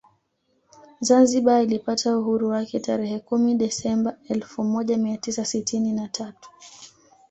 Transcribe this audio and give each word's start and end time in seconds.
Zanzibar 1.01 1.63
ilipata 1.63 2.17
uhuru 2.17 2.49
wake 2.49 2.79
tarehe 2.79 3.19
kumi 3.19 3.55
Desemba 3.55 4.17
elfu 4.29 4.63
moja 4.63 4.97
mia 4.97 5.17
tisa 5.17 5.45
sitini 5.45 5.91
na 5.93 6.07
tatu 6.07 6.49